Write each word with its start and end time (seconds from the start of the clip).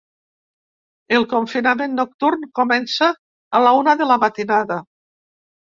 El 1.17 1.27
confinament 1.33 1.93
nocturn 1.99 2.49
comença 2.61 3.11
a 3.13 3.63
la 3.67 3.77
una 3.83 3.97
de 4.03 4.11
la 4.15 4.21
matinada. 4.27 4.83